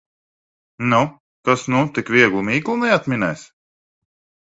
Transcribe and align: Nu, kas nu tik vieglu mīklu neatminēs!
Nu, 0.93 1.01
kas 1.49 1.67
nu 1.75 1.83
tik 1.99 2.11
vieglu 2.17 2.43
mīklu 2.51 2.79
neatminēs! 2.89 3.49